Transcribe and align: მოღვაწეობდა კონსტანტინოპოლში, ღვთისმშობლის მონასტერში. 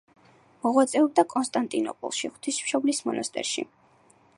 მოღვაწეობდა 0.63 1.25
კონსტანტინოპოლში, 1.35 2.33
ღვთისმშობლის 2.33 3.07
მონასტერში. 3.11 3.71